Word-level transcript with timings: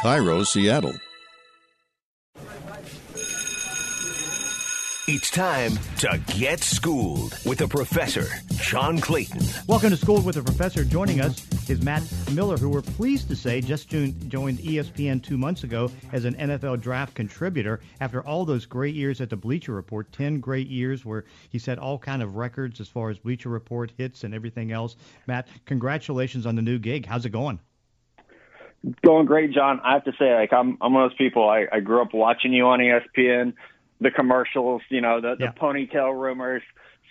KIRO, 0.00 0.46
Seattle. 0.46 0.94
It's 5.06 5.30
time 5.30 5.72
to 5.98 6.18
get 6.38 6.60
schooled 6.60 7.36
with 7.44 7.58
the 7.58 7.68
professor, 7.68 8.26
John 8.54 8.98
Clayton. 8.98 9.42
Welcome 9.66 9.90
to 9.90 9.98
School 9.98 10.22
with 10.22 10.36
the 10.36 10.42
Professor. 10.42 10.84
Joining 10.84 11.20
us 11.20 11.46
is 11.68 11.82
Matt 11.82 12.02
Miller, 12.32 12.56
who 12.56 12.70
we're 12.70 12.80
pleased 12.80 13.28
to 13.28 13.36
say 13.36 13.60
just 13.60 13.90
joined 13.90 14.60
ESPN 14.60 15.22
two 15.22 15.36
months 15.36 15.64
ago 15.64 15.90
as 16.12 16.24
an 16.24 16.34
NFL 16.36 16.80
draft 16.80 17.14
contributor 17.14 17.80
after 18.00 18.26
all 18.26 18.46
those 18.46 18.64
great 18.64 18.94
years 18.94 19.20
at 19.20 19.28
the 19.28 19.36
Bleacher 19.36 19.74
Report. 19.74 20.10
Ten 20.12 20.40
great 20.40 20.68
years 20.68 21.04
where 21.04 21.26
he 21.50 21.58
set 21.58 21.78
all 21.78 21.98
kind 21.98 22.22
of 22.22 22.36
records 22.36 22.80
as 22.80 22.88
far 22.88 23.10
as 23.10 23.18
Bleacher 23.18 23.50
Report 23.50 23.92
hits 23.98 24.24
and 24.24 24.32
everything 24.32 24.72
else. 24.72 24.96
Matt, 25.26 25.46
congratulations 25.66 26.46
on 26.46 26.56
the 26.56 26.62
new 26.62 26.78
gig. 26.78 27.04
How's 27.04 27.26
it 27.26 27.30
going? 27.32 27.60
Going 29.04 29.26
great, 29.26 29.52
John. 29.52 29.80
I 29.84 29.94
have 29.94 30.04
to 30.04 30.12
say, 30.18 30.34
like 30.34 30.52
I'm, 30.52 30.78
I'm 30.80 30.94
one 30.94 31.04
of 31.04 31.10
those 31.10 31.18
people. 31.18 31.48
I, 31.48 31.66
I 31.70 31.80
grew 31.80 32.00
up 32.00 32.14
watching 32.14 32.52
you 32.52 32.66
on 32.66 32.78
ESPN 32.78 33.54
the 34.00 34.10
commercials, 34.10 34.82
you 34.88 35.00
know, 35.00 35.20
the, 35.20 35.36
the 35.36 35.44
yeah. 35.44 35.52
ponytail 35.52 36.18
rumors. 36.18 36.62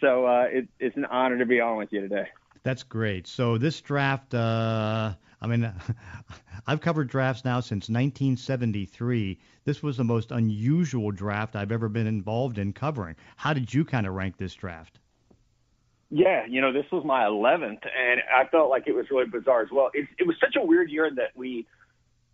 So 0.01 0.25
uh, 0.25 0.47
it, 0.51 0.67
it's 0.79 0.97
an 0.97 1.05
honor 1.05 1.37
to 1.37 1.45
be 1.45 1.59
on 1.59 1.77
with 1.77 1.91
you 1.91 2.01
today. 2.01 2.27
That's 2.63 2.83
great. 2.83 3.27
So 3.27 3.57
this 3.57 3.79
draft, 3.81 4.33
uh, 4.33 5.13
I 5.41 5.47
mean, 5.47 5.71
I've 6.67 6.81
covered 6.81 7.09
drafts 7.09 7.45
now 7.45 7.59
since 7.59 7.89
1973. 7.89 9.39
This 9.65 9.83
was 9.83 9.97
the 9.97 10.03
most 10.03 10.31
unusual 10.31 11.11
draft 11.11 11.55
I've 11.55 11.71
ever 11.71 11.89
been 11.89 12.07
involved 12.07 12.57
in 12.57 12.73
covering. 12.73 13.15
How 13.37 13.53
did 13.53 13.73
you 13.73 13.85
kind 13.85 14.07
of 14.07 14.13
rank 14.13 14.37
this 14.37 14.53
draft? 14.55 14.99
Yeah, 16.11 16.45
you 16.47 16.61
know, 16.61 16.73
this 16.73 16.85
was 16.91 17.05
my 17.05 17.25
11th, 17.25 17.85
and 17.85 18.21
I 18.35 18.47
felt 18.49 18.69
like 18.69 18.87
it 18.87 18.93
was 18.93 19.05
really 19.11 19.27
bizarre 19.27 19.61
as 19.61 19.69
well. 19.71 19.91
It, 19.93 20.07
it 20.17 20.25
was 20.25 20.35
such 20.39 20.55
a 20.55 20.65
weird 20.65 20.89
year 20.89 21.09
that 21.15 21.35
we– 21.35 21.67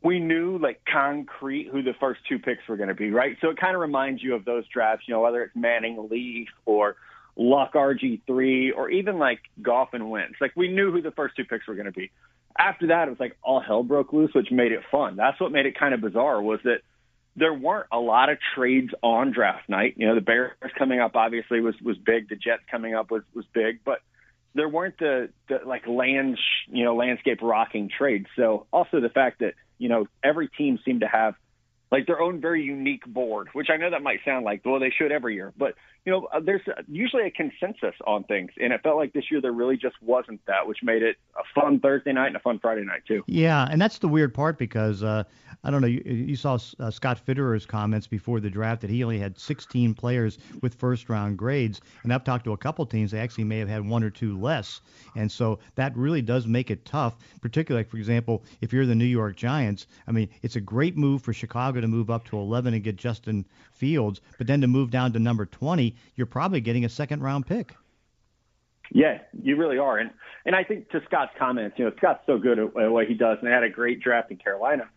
we 0.05 0.19
knew 0.19 0.59
like 0.59 0.81
concrete 0.85 1.67
who 1.71 1.81
the 1.81 1.95
first 1.99 2.21
two 2.29 2.37
picks 2.37 2.67
were 2.67 2.77
going 2.77 2.89
to 2.89 2.95
be, 2.95 3.09
right? 3.09 3.37
So 3.41 3.49
it 3.49 3.57
kind 3.57 3.73
of 3.73 3.81
reminds 3.81 4.21
you 4.21 4.35
of 4.35 4.45
those 4.45 4.63
drafts, 4.67 5.05
you 5.07 5.15
know, 5.15 5.21
whether 5.21 5.41
it's 5.41 5.55
Manning 5.55 6.07
Leaf 6.11 6.49
or 6.65 6.95
Luck 7.35 7.73
RG3 7.73 8.69
or 8.75 8.91
even 8.91 9.17
like 9.17 9.39
Goff 9.63 9.89
and 9.93 10.11
Wentz. 10.11 10.35
Like 10.39 10.53
we 10.55 10.67
knew 10.67 10.91
who 10.91 11.01
the 11.01 11.09
first 11.09 11.35
two 11.35 11.43
picks 11.43 11.67
were 11.67 11.73
going 11.73 11.87
to 11.87 11.91
be. 11.91 12.11
After 12.55 12.87
that, 12.87 13.07
it 13.07 13.11
was 13.11 13.19
like 13.19 13.35
all 13.41 13.59
hell 13.59 13.81
broke 13.81 14.13
loose, 14.13 14.31
which 14.35 14.51
made 14.51 14.71
it 14.71 14.81
fun. 14.91 15.15
That's 15.15 15.41
what 15.41 15.51
made 15.51 15.65
it 15.65 15.77
kind 15.77 15.95
of 15.95 16.01
bizarre 16.01 16.39
was 16.39 16.59
that 16.65 16.81
there 17.35 17.53
weren't 17.53 17.87
a 17.91 17.99
lot 17.99 18.29
of 18.29 18.37
trades 18.55 18.93
on 19.01 19.31
draft 19.31 19.67
night. 19.67 19.95
You 19.97 20.07
know, 20.07 20.15
the 20.15 20.21
Bears 20.21 20.53
coming 20.77 20.99
up 20.99 21.15
obviously 21.15 21.59
was 21.61 21.75
was 21.81 21.97
big. 21.97 22.29
The 22.29 22.35
Jets 22.35 22.63
coming 22.69 22.95
up 22.95 23.11
was 23.11 23.23
was 23.33 23.45
big, 23.53 23.79
but 23.83 23.99
there 24.53 24.69
weren't 24.69 24.97
the, 24.99 25.29
the 25.49 25.59
like 25.65 25.85
land 25.87 26.37
you 26.67 26.85
know 26.85 26.95
landscape 26.95 27.39
rocking 27.41 27.89
trades. 27.89 28.27
So 28.35 28.67
also 28.71 28.99
the 28.99 29.09
fact 29.09 29.39
that 29.39 29.53
you 29.77 29.89
know, 29.89 30.07
every 30.23 30.47
team 30.47 30.79
seemed 30.85 31.01
to 31.01 31.07
have 31.07 31.35
like 31.91 32.07
their 32.07 32.21
own 32.21 32.41
very 32.41 32.63
unique 32.63 33.05
board, 33.05 33.49
which 33.53 33.67
I 33.69 33.77
know 33.77 33.89
that 33.89 34.01
might 34.01 34.19
sound 34.25 34.45
like, 34.45 34.61
well, 34.65 34.79
they 34.79 34.89
should 34.89 35.11
every 35.11 35.35
year, 35.35 35.53
but 35.57 35.75
you 36.05 36.11
know, 36.11 36.27
uh, 36.31 36.39
there's 36.39 36.61
usually 36.87 37.23
a 37.23 37.31
consensus 37.31 37.95
on 38.05 38.23
things, 38.25 38.51
and 38.61 38.71
it 38.71 38.81
felt 38.83 38.95
like 38.95 39.13
this 39.13 39.31
year 39.31 39.41
there 39.41 39.51
really 39.51 39.75
just 39.75 39.95
wasn't 40.03 40.39
that, 40.45 40.67
which 40.67 40.83
made 40.83 41.01
it 41.01 41.17
a 41.35 41.41
fun 41.59 41.79
Thursday 41.79 42.13
night 42.13 42.27
and 42.27 42.35
a 42.35 42.39
fun 42.39 42.59
Friday 42.59 42.83
night 42.83 43.01
too. 43.07 43.23
Yeah, 43.25 43.67
and 43.69 43.81
that's 43.81 43.97
the 43.97 44.07
weird 44.07 44.31
part 44.31 44.59
because 44.59 45.03
uh, 45.03 45.23
I 45.63 45.71
don't 45.71 45.81
know, 45.81 45.87
you, 45.87 46.03
you 46.05 46.35
saw 46.35 46.59
uh, 46.79 46.91
Scott 46.91 47.19
Fitterer's 47.25 47.65
comments 47.65 48.05
before 48.05 48.39
the 48.39 48.51
draft 48.51 48.81
that 48.81 48.91
he 48.91 49.03
only 49.03 49.17
had 49.17 49.39
16 49.39 49.95
players 49.95 50.37
with 50.61 50.75
first 50.75 51.09
round 51.09 51.39
grades, 51.39 51.81
and 52.03 52.13
I've 52.13 52.23
talked 52.23 52.43
to 52.45 52.53
a 52.53 52.57
couple 52.57 52.85
teams 52.85 53.09
they 53.09 53.19
actually 53.19 53.45
may 53.45 53.57
have 53.57 53.69
had 53.69 53.87
one 53.87 54.03
or 54.03 54.11
two 54.11 54.39
less, 54.39 54.81
and 55.15 55.31
so 55.31 55.57
that 55.73 55.97
really 55.97 56.21
does 56.21 56.45
make 56.45 56.69
it 56.69 56.85
tough. 56.85 57.17
Particularly, 57.41 57.83
for 57.83 57.97
example, 57.97 58.43
if 58.61 58.71
you're 58.71 58.85
the 58.85 58.93
New 58.93 59.05
York 59.05 59.37
Giants, 59.37 59.87
I 60.07 60.11
mean, 60.11 60.29
it's 60.43 60.55
a 60.55 60.61
great 60.61 60.95
move 60.95 61.23
for 61.23 61.33
Chicago 61.33 61.74
to 61.81 61.87
move 61.87 62.09
up 62.09 62.25
to 62.25 62.37
11 62.37 62.73
and 62.73 62.83
get 62.83 62.95
Justin 62.95 63.45
Fields, 63.71 64.21
but 64.37 64.47
then 64.47 64.61
to 64.61 64.67
move 64.67 64.91
down 64.91 65.13
to 65.13 65.19
number 65.19 65.45
20 65.45 65.95
you're 66.15 66.27
probably 66.27 66.61
getting 66.61 66.85
a 66.85 66.89
second 66.89 67.21
round 67.21 67.45
pick. 67.45 67.75
Yeah, 68.91 69.19
you 69.41 69.55
really 69.55 69.77
are. 69.77 69.97
And 69.97 70.11
and 70.45 70.55
I 70.55 70.63
think 70.63 70.89
to 70.91 71.01
Scott's 71.05 71.31
comments, 71.37 71.77
you 71.79 71.85
know, 71.85 71.91
Scott's 71.97 72.21
so 72.25 72.37
good 72.37 72.59
at, 72.59 72.73
what 72.91 73.07
he 73.07 73.13
does, 73.13 73.39
and 73.39 73.47
they 73.47 73.51
had 73.51 73.63
a 73.63 73.69
great 73.69 73.99
draft 73.99 74.31
in 74.31 74.37
Carolina. 74.37 74.89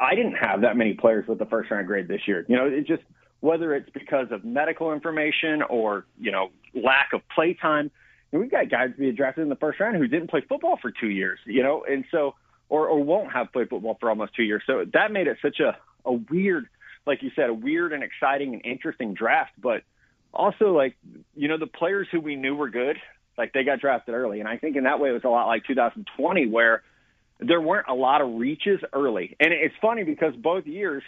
I 0.00 0.14
didn't 0.14 0.36
have 0.36 0.62
that 0.62 0.76
many 0.76 0.94
players 0.94 1.26
with 1.26 1.38
the 1.38 1.46
first 1.46 1.70
round 1.70 1.86
grade 1.86 2.08
this 2.08 2.22
year. 2.26 2.44
You 2.48 2.56
know, 2.56 2.66
it 2.66 2.86
just 2.86 3.02
whether 3.40 3.74
it's 3.74 3.90
because 3.90 4.28
of 4.30 4.44
medical 4.44 4.92
information 4.92 5.62
or 5.62 6.06
you 6.18 6.30
know 6.30 6.50
lack 6.74 7.12
of 7.12 7.22
play 7.34 7.54
time. 7.54 7.90
We've 8.30 8.50
got 8.50 8.70
guys 8.70 8.90
being 8.98 9.14
drafted 9.14 9.42
in 9.42 9.48
the 9.48 9.56
first 9.56 9.80
round 9.80 9.96
who 9.96 10.06
didn't 10.06 10.28
play 10.28 10.42
football 10.46 10.78
for 10.80 10.90
two 10.90 11.08
years. 11.08 11.38
You 11.44 11.62
know, 11.62 11.84
and 11.88 12.04
so 12.10 12.34
or 12.68 12.86
or 12.86 13.02
won't 13.02 13.32
have 13.32 13.52
played 13.52 13.68
football 13.68 13.96
for 13.98 14.10
almost 14.10 14.34
two 14.34 14.42
years. 14.42 14.62
So 14.66 14.84
that 14.92 15.12
made 15.12 15.26
it 15.26 15.38
such 15.42 15.60
a 15.60 15.76
a 16.08 16.12
weird, 16.12 16.66
like 17.06 17.22
you 17.22 17.30
said, 17.36 17.50
a 17.50 17.54
weird 17.54 17.92
and 17.92 18.02
exciting 18.02 18.54
and 18.54 18.64
interesting 18.64 19.14
draft, 19.14 19.52
but 19.60 19.82
also 20.32 20.72
like 20.72 20.96
you 21.36 21.48
know 21.48 21.58
the 21.58 21.66
players 21.66 22.08
who 22.10 22.20
we 22.20 22.36
knew 22.36 22.54
were 22.54 22.70
good, 22.70 22.96
like 23.36 23.52
they 23.52 23.64
got 23.64 23.80
drafted 23.80 24.14
early, 24.14 24.40
and 24.40 24.48
I 24.48 24.56
think 24.56 24.76
in 24.76 24.84
that 24.84 24.98
way 24.98 25.10
it 25.10 25.12
was 25.12 25.24
a 25.24 25.28
lot 25.28 25.46
like 25.46 25.64
2020 25.64 26.46
where 26.46 26.82
there 27.40 27.60
weren't 27.60 27.86
a 27.88 27.94
lot 27.94 28.20
of 28.20 28.34
reaches 28.34 28.80
early. 28.92 29.36
And 29.38 29.52
it's 29.52 29.74
funny 29.80 30.02
because 30.02 30.34
both 30.34 30.66
years 30.66 31.02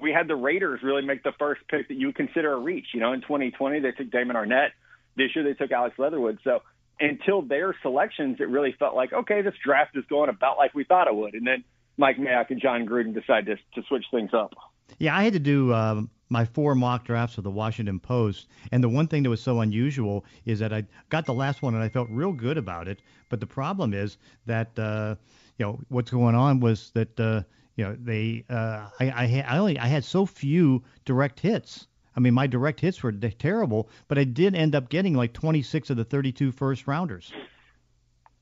we 0.00 0.12
had 0.12 0.28
the 0.28 0.36
Raiders 0.36 0.80
really 0.82 1.02
make 1.02 1.22
the 1.22 1.32
first 1.38 1.60
pick 1.68 1.88
that 1.88 1.94
you 1.94 2.12
consider 2.12 2.52
a 2.52 2.58
reach. 2.58 2.88
You 2.94 3.00
know, 3.00 3.12
in 3.12 3.20
2020 3.20 3.80
they 3.80 3.92
took 3.92 4.10
Damon 4.10 4.36
Arnette. 4.36 4.70
This 5.16 5.34
year 5.34 5.44
they 5.44 5.54
took 5.54 5.72
Alex 5.72 5.98
Leatherwood. 5.98 6.38
So 6.44 6.62
until 7.00 7.42
their 7.42 7.74
selections, 7.82 8.38
it 8.40 8.48
really 8.48 8.74
felt 8.78 8.94
like 8.94 9.12
okay, 9.12 9.42
this 9.42 9.54
draft 9.64 9.96
is 9.96 10.04
going 10.08 10.30
about 10.30 10.56
like 10.56 10.74
we 10.74 10.84
thought 10.84 11.08
it 11.08 11.14
would. 11.14 11.34
And 11.34 11.46
then 11.46 11.64
Mike 11.96 12.18
Mayock 12.18 12.50
and 12.50 12.60
Jon 12.60 12.86
Gruden 12.86 13.14
decide 13.14 13.46
to, 13.46 13.56
to 13.56 13.86
switch 13.88 14.06
things 14.10 14.30
up. 14.32 14.54
Yeah, 14.98 15.16
I 15.16 15.22
had 15.22 15.32
to 15.32 15.38
do 15.38 15.72
um, 15.72 16.10
my 16.28 16.44
four 16.44 16.74
mock 16.74 17.04
drafts 17.04 17.38
of 17.38 17.44
the 17.44 17.50
Washington 17.50 18.00
Post, 18.00 18.48
and 18.70 18.82
the 18.82 18.88
one 18.88 19.06
thing 19.06 19.22
that 19.22 19.30
was 19.30 19.42
so 19.42 19.60
unusual 19.60 20.24
is 20.44 20.58
that 20.60 20.72
I 20.72 20.84
got 21.08 21.26
the 21.26 21.34
last 21.34 21.62
one 21.62 21.74
and 21.74 21.82
I 21.82 21.88
felt 21.88 22.08
real 22.10 22.32
good 22.32 22.58
about 22.58 22.88
it. 22.88 23.00
But 23.28 23.40
the 23.40 23.46
problem 23.46 23.94
is 23.94 24.18
that 24.46 24.78
uh, 24.78 25.16
you 25.58 25.66
know 25.66 25.80
what's 25.88 26.10
going 26.10 26.34
on 26.34 26.60
was 26.60 26.90
that 26.94 27.18
uh, 27.18 27.42
you 27.76 27.84
know 27.84 27.96
they 28.00 28.44
uh, 28.48 28.88
I 28.98 29.10
I, 29.10 29.44
I 29.46 29.58
only 29.58 29.78
I 29.78 29.86
had 29.86 30.04
so 30.04 30.26
few 30.26 30.82
direct 31.04 31.40
hits. 31.40 31.86
I 32.16 32.20
mean, 32.20 32.34
my 32.34 32.46
direct 32.46 32.80
hits 32.80 33.02
were 33.02 33.12
terrible, 33.12 33.88
but 34.08 34.18
I 34.18 34.24
did 34.24 34.54
end 34.54 34.74
up 34.74 34.90
getting 34.90 35.14
like 35.14 35.32
26 35.32 35.88
of 35.88 35.96
the 35.96 36.04
32 36.04 36.52
first 36.52 36.86
rounders. 36.86 37.32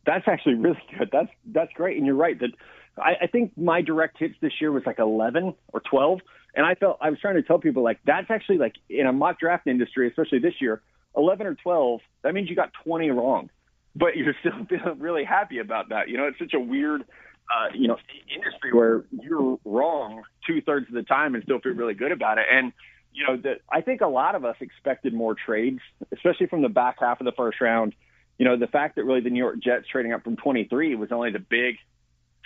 That's 0.06 0.27
actually 0.27 0.55
really 0.55 0.83
good. 0.99 1.10
That's 1.12 1.31
that's 1.47 1.72
great, 1.75 1.97
and 1.97 2.06
you're 2.06 2.16
right 2.16 2.39
that 2.41 2.50
I, 2.99 3.15
I 3.23 3.27
think 3.27 3.56
my 3.56 3.83
direct 3.83 4.19
hits 4.19 4.34
this 4.41 4.53
year 4.61 4.73
was 4.73 4.83
like 4.87 4.99
11 4.99 5.55
or 5.73 5.81
12 5.81 6.21
and 6.55 6.67
I 6.67 6.75
felt 6.75 6.99
I 7.01 7.11
was 7.11 7.21
trying 7.21 7.37
to 7.37 7.43
tell 7.43 7.59
people 7.59 7.83
like 7.83 8.01
that's 8.05 8.31
actually 8.31 8.59
like 8.59 8.75
in 8.89 9.06
a 9.06 9.12
mock 9.12 9.39
draft 9.39 9.67
industry, 9.67 10.09
especially 10.09 10.41
this 10.41 10.55
year, 10.61 10.83
11 11.17 11.47
or 11.47 11.55
12, 11.55 12.01
that 12.23 12.34
means 12.34 12.49
you 12.49 12.56
got 12.56 12.71
20 12.84 13.11
wrong, 13.11 13.51
but 13.95 14.17
you're 14.17 14.34
still 14.41 14.95
really 14.99 15.25
happy 15.25 15.59
about 15.59 15.91
that. 15.91 16.09
You 16.09 16.17
know, 16.17 16.27
it's 16.27 16.39
such 16.39 16.55
a 16.55 16.61
weird, 16.61 17.03
uh, 17.03 17.69
you 17.75 17.89
know, 17.89 17.97
industry 18.34 18.73
where 18.73 19.05
you're 19.11 19.59
wrong 19.65 20.22
two 20.47 20.61
thirds 20.61 20.89
of 20.89 20.95
the 20.95 21.03
time 21.03 21.34
and 21.34 21.45
still 21.45 21.61
feel 21.61 21.72
really 21.72 21.95
good 21.95 22.12
about 22.12 22.39
it. 22.39 22.47
And, 22.51 22.72
you 23.12 23.27
know, 23.27 23.37
that 23.39 23.61
I 23.71 23.81
think 23.81 24.01
a 24.01 24.07
lot 24.07 24.34
of 24.34 24.45
us 24.45 24.57
expected 24.61 25.12
more 25.12 25.34
trades, 25.34 25.81
especially 26.12 26.47
from 26.47 26.62
the 26.62 26.69
back 26.69 26.97
half 27.01 27.21
of 27.21 27.25
the 27.25 27.33
first 27.33 27.61
round. 27.61 27.95
You 28.39 28.47
know, 28.47 28.57
the 28.57 28.69
fact 28.69 28.97
that 28.97 29.05
really 29.05 29.21
the 29.21 29.31
New 29.31 29.39
York 29.39 29.61
Jets 29.61 29.87
trading 29.91 30.12
up 30.12 30.25
from 30.25 30.37
23 30.37 30.95
was 30.95 31.12
only 31.12 31.31
the 31.31 31.41
big 31.41 31.77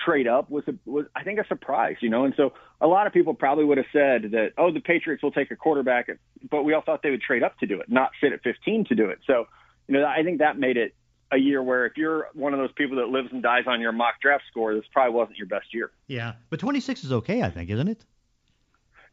trade 0.04 0.26
up 0.26 0.50
was 0.50 0.64
a, 0.68 0.74
was 0.84 1.06
I 1.14 1.24
think 1.24 1.38
a 1.38 1.46
surprise, 1.46 1.96
you 2.00 2.10
know. 2.10 2.24
And 2.24 2.34
so 2.36 2.52
a 2.80 2.86
lot 2.86 3.06
of 3.06 3.12
people 3.12 3.34
probably 3.34 3.64
would 3.64 3.78
have 3.78 3.86
said 3.92 4.32
that 4.32 4.52
oh 4.58 4.72
the 4.72 4.80
Patriots 4.80 5.22
will 5.22 5.32
take 5.32 5.50
a 5.50 5.56
quarterback, 5.56 6.08
but 6.50 6.62
we 6.62 6.72
all 6.74 6.82
thought 6.82 7.02
they 7.02 7.10
would 7.10 7.22
trade 7.22 7.42
up 7.42 7.58
to 7.58 7.66
do 7.66 7.80
it, 7.80 7.88
not 7.88 8.10
sit 8.20 8.32
at 8.32 8.42
15 8.42 8.86
to 8.86 8.94
do 8.94 9.08
it. 9.10 9.18
So 9.26 9.46
you 9.88 9.98
know 9.98 10.06
I 10.06 10.22
think 10.22 10.38
that 10.38 10.58
made 10.58 10.76
it 10.76 10.94
a 11.32 11.38
year 11.38 11.62
where 11.62 11.86
if 11.86 11.96
you're 11.96 12.28
one 12.34 12.52
of 12.52 12.60
those 12.60 12.72
people 12.72 12.96
that 12.96 13.08
lives 13.08 13.28
and 13.32 13.42
dies 13.42 13.64
on 13.66 13.80
your 13.80 13.92
mock 13.92 14.20
draft 14.20 14.44
score, 14.50 14.74
this 14.74 14.84
probably 14.92 15.14
wasn't 15.14 15.36
your 15.36 15.46
best 15.46 15.72
year. 15.72 15.90
Yeah, 16.06 16.34
but 16.50 16.60
26 16.60 17.04
is 17.04 17.12
okay, 17.12 17.42
I 17.42 17.50
think, 17.50 17.70
isn't 17.70 17.88
it? 17.88 18.04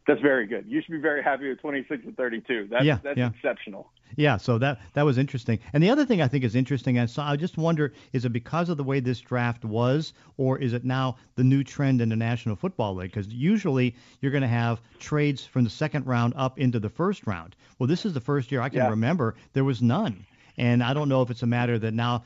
That's 0.07 0.21
very 0.21 0.47
good. 0.47 0.65
You 0.67 0.81
should 0.81 0.91
be 0.91 0.99
very 0.99 1.23
happy 1.23 1.47
with 1.47 1.59
26 1.61 2.05
and 2.05 2.17
32. 2.17 2.67
That's, 2.69 2.83
yeah, 2.83 2.97
that's 3.03 3.17
yeah. 3.17 3.29
exceptional. 3.29 3.91
Yeah, 4.15 4.37
so 4.37 4.57
that 4.57 4.79
that 4.93 5.05
was 5.05 5.17
interesting. 5.17 5.59
And 5.73 5.81
the 5.83 5.89
other 5.89 6.05
thing 6.05 6.21
I 6.21 6.27
think 6.27 6.43
is 6.43 6.55
interesting, 6.55 6.97
and 6.97 7.09
so 7.09 7.21
I 7.21 7.35
just 7.35 7.57
wonder, 7.57 7.93
is 8.13 8.25
it 8.25 8.33
because 8.33 8.69
of 8.69 8.77
the 8.77 8.83
way 8.83 8.99
this 8.99 9.19
draft 9.19 9.65
was, 9.65 10.13
or 10.37 10.57
is 10.57 10.73
it 10.73 10.83
now 10.83 11.17
the 11.35 11.43
new 11.43 11.63
trend 11.63 12.01
in 12.01 12.09
the 12.09 12.15
National 12.15 12.55
Football 12.55 12.95
League? 12.95 13.11
Because 13.11 13.27
usually 13.27 13.95
you're 14.19 14.31
going 14.31 14.41
to 14.41 14.47
have 14.47 14.81
trades 14.99 15.45
from 15.45 15.63
the 15.63 15.69
second 15.69 16.05
round 16.05 16.33
up 16.35 16.59
into 16.59 16.79
the 16.79 16.89
first 16.89 17.25
round. 17.25 17.55
Well, 17.79 17.87
this 17.87 18.05
is 18.05 18.13
the 18.13 18.21
first 18.21 18.51
year 18.51 18.61
I 18.61 18.69
can 18.69 18.79
yeah. 18.79 18.89
remember 18.89 19.35
there 19.53 19.63
was 19.63 19.81
none. 19.81 20.25
And 20.57 20.83
I 20.83 20.93
don't 20.93 21.09
know 21.09 21.21
if 21.21 21.31
it's 21.31 21.43
a 21.43 21.47
matter 21.47 21.79
that 21.79 21.93
now 21.93 22.23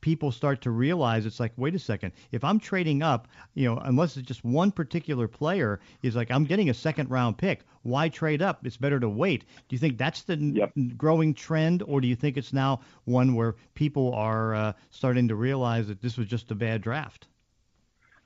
people 0.00 0.32
start 0.32 0.60
to 0.62 0.70
realize 0.70 1.26
it's 1.26 1.40
like, 1.40 1.52
wait 1.56 1.74
a 1.74 1.78
second, 1.78 2.12
if 2.32 2.44
I'm 2.44 2.58
trading 2.58 3.02
up, 3.02 3.28
you 3.54 3.68
know, 3.68 3.78
unless 3.78 4.16
it's 4.16 4.26
just 4.26 4.44
one 4.44 4.70
particular 4.70 5.28
player, 5.28 5.80
is 6.02 6.16
like 6.16 6.30
I'm 6.30 6.44
getting 6.44 6.70
a 6.70 6.74
second 6.74 7.10
round 7.10 7.38
pick. 7.38 7.64
Why 7.82 8.08
trade 8.08 8.42
up? 8.42 8.66
It's 8.66 8.76
better 8.76 9.00
to 9.00 9.08
wait. 9.08 9.44
Do 9.68 9.74
you 9.74 9.78
think 9.78 9.98
that's 9.98 10.22
the 10.22 10.36
yep. 10.36 10.72
n- 10.76 10.94
growing 10.96 11.34
trend, 11.34 11.82
or 11.82 12.00
do 12.00 12.08
you 12.08 12.16
think 12.16 12.36
it's 12.36 12.52
now 12.52 12.80
one 13.04 13.34
where 13.34 13.56
people 13.74 14.12
are 14.14 14.54
uh, 14.54 14.72
starting 14.90 15.28
to 15.28 15.34
realize 15.34 15.88
that 15.88 16.02
this 16.02 16.16
was 16.16 16.26
just 16.26 16.50
a 16.50 16.54
bad 16.54 16.82
draft? 16.82 17.26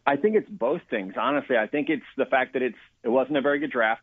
I 0.07 0.17
think 0.17 0.37
it's 0.37 0.51
both 0.51 0.83
things. 0.91 1.15
Honestly, 1.17 1.57
I 1.57 1.67
think 1.67 1.89
it's 1.89 2.05
the 2.17 2.27
fact 2.27 2.53
that 2.55 2.63
it's 2.63 2.77
it 3.03 3.09
wasn't 3.09 3.39
a 3.39 3.41
very 3.41 3.59
good 3.59 3.71
draft, 3.71 4.03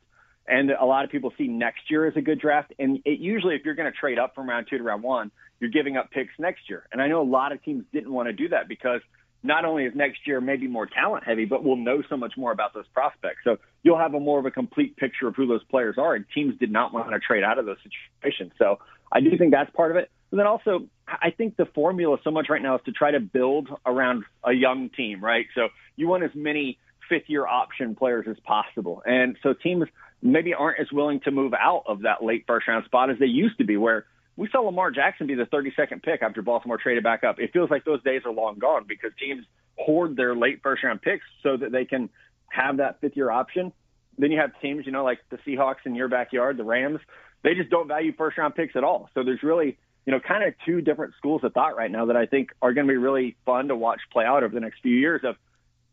and 0.51 0.69
a 0.69 0.85
lot 0.85 1.05
of 1.05 1.09
people 1.09 1.31
see 1.37 1.47
next 1.47 1.89
year 1.89 2.05
as 2.05 2.17
a 2.17 2.21
good 2.21 2.39
draft. 2.39 2.73
And 2.77 2.99
it 3.05 3.19
usually, 3.19 3.55
if 3.55 3.61
you're 3.63 3.73
going 3.73 3.89
to 3.89 3.97
trade 3.97 4.19
up 4.19 4.35
from 4.35 4.49
round 4.49 4.67
two 4.69 4.77
to 4.77 4.83
round 4.83 5.01
one, 5.01 5.31
you're 5.61 5.69
giving 5.69 5.95
up 5.95 6.11
picks 6.11 6.33
next 6.37 6.69
year. 6.69 6.85
And 6.91 7.01
I 7.01 7.07
know 7.07 7.21
a 7.21 7.23
lot 7.23 7.53
of 7.53 7.63
teams 7.63 7.85
didn't 7.93 8.11
want 8.11 8.27
to 8.27 8.33
do 8.33 8.49
that 8.49 8.67
because 8.67 8.99
not 9.43 9.63
only 9.63 9.85
is 9.85 9.95
next 9.95 10.27
year 10.27 10.41
maybe 10.41 10.67
more 10.67 10.85
talent 10.85 11.23
heavy, 11.23 11.45
but 11.45 11.63
we'll 11.63 11.77
know 11.77 12.03
so 12.09 12.17
much 12.17 12.33
more 12.35 12.51
about 12.51 12.73
those 12.73 12.85
prospects. 12.93 13.39
So 13.45 13.59
you'll 13.81 13.97
have 13.97 14.13
a 14.13 14.19
more 14.19 14.39
of 14.39 14.45
a 14.45 14.51
complete 14.51 14.97
picture 14.97 15.29
of 15.29 15.37
who 15.37 15.47
those 15.47 15.63
players 15.63 15.95
are. 15.97 16.15
And 16.15 16.25
teams 16.35 16.59
did 16.59 16.69
not 16.69 16.93
want 16.93 17.09
to 17.11 17.19
trade 17.19 17.43
out 17.43 17.57
of 17.57 17.65
those 17.65 17.77
situations. 18.21 18.51
So 18.59 18.79
I 19.09 19.21
do 19.21 19.37
think 19.37 19.53
that's 19.53 19.71
part 19.71 19.91
of 19.91 19.97
it. 19.97 20.11
And 20.31 20.39
then 20.39 20.47
also, 20.47 20.87
I 21.07 21.31
think 21.31 21.55
the 21.55 21.65
formula 21.65 22.17
so 22.25 22.31
much 22.31 22.47
right 22.49 22.61
now 22.61 22.75
is 22.75 22.81
to 22.85 22.91
try 22.91 23.11
to 23.11 23.21
build 23.21 23.69
around 23.85 24.25
a 24.43 24.51
young 24.51 24.89
team, 24.89 25.23
right? 25.23 25.45
So 25.55 25.69
you 25.95 26.09
want 26.09 26.23
as 26.23 26.31
many 26.35 26.77
fifth 27.11 27.27
year 27.27 27.45
option 27.45 27.93
players 27.93 28.25
as 28.29 28.37
possible. 28.45 29.03
And 29.05 29.37
so 29.43 29.53
teams 29.53 29.83
maybe 30.21 30.53
aren't 30.53 30.79
as 30.79 30.91
willing 30.93 31.19
to 31.21 31.31
move 31.31 31.53
out 31.53 31.83
of 31.87 32.03
that 32.03 32.23
late 32.23 32.45
first 32.47 32.69
round 32.69 32.85
spot 32.85 33.09
as 33.09 33.19
they 33.19 33.25
used 33.25 33.57
to 33.57 33.65
be, 33.65 33.75
where 33.75 34.05
we 34.37 34.47
saw 34.49 34.59
Lamar 34.61 34.91
Jackson 34.91 35.27
be 35.27 35.35
the 35.35 35.43
32nd 35.43 36.01
pick 36.01 36.21
after 36.21 36.41
Baltimore 36.41 36.77
traded 36.77 37.03
back 37.03 37.25
up. 37.25 37.37
It 37.37 37.51
feels 37.51 37.69
like 37.69 37.83
those 37.83 38.01
days 38.03 38.21
are 38.25 38.31
long 38.31 38.59
gone 38.59 38.85
because 38.87 39.11
teams 39.19 39.45
hoard 39.77 40.15
their 40.15 40.35
late 40.35 40.61
first 40.63 40.83
round 40.83 41.01
picks 41.01 41.25
so 41.43 41.57
that 41.57 41.73
they 41.73 41.83
can 41.83 42.09
have 42.47 42.77
that 42.77 43.01
fifth 43.01 43.17
year 43.17 43.29
option. 43.29 43.73
Then 44.17 44.31
you 44.31 44.39
have 44.39 44.51
teams, 44.61 44.85
you 44.85 44.93
know, 44.93 45.03
like 45.03 45.19
the 45.29 45.37
Seahawks 45.45 45.85
in 45.85 45.95
your 45.95 46.07
backyard, 46.07 46.55
the 46.55 46.63
Rams. 46.63 47.01
They 47.43 47.55
just 47.55 47.69
don't 47.69 47.89
value 47.89 48.13
first 48.17 48.37
round 48.37 48.55
picks 48.55 48.77
at 48.77 48.85
all. 48.85 49.09
So 49.13 49.23
there's 49.23 49.43
really, 49.43 49.77
you 50.05 50.13
know, 50.13 50.19
kind 50.19 50.43
of 50.45 50.53
two 50.65 50.79
different 50.79 51.13
schools 51.17 51.43
of 51.43 51.53
thought 51.53 51.75
right 51.75 51.91
now 51.91 52.05
that 52.05 52.15
I 52.15 52.25
think 52.25 52.51
are 52.61 52.73
going 52.73 52.87
to 52.87 52.91
be 52.91 52.97
really 52.97 53.35
fun 53.45 53.67
to 53.67 53.75
watch 53.75 53.99
play 54.13 54.23
out 54.23 54.43
over 54.43 54.53
the 54.53 54.61
next 54.61 54.81
few 54.81 54.95
years. 54.95 55.21
Of 55.23 55.35